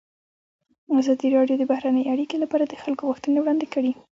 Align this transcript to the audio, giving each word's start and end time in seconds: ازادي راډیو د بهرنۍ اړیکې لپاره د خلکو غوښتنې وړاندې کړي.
ازادي 0.99 1.27
راډیو 1.35 1.59
د 1.59 1.63
بهرنۍ 1.71 2.03
اړیکې 2.13 2.37
لپاره 2.43 2.63
د 2.67 2.73
خلکو 2.83 3.07
غوښتنې 3.09 3.37
وړاندې 3.39 3.67
کړي. 3.73 3.91